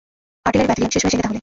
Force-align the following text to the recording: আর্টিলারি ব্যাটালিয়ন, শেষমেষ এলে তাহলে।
আর্টিলারি 0.47 0.67
ব্যাটালিয়ন, 0.69 0.91
শেষমেষ 0.93 1.13
এলে 1.15 1.23
তাহলে। 1.25 1.39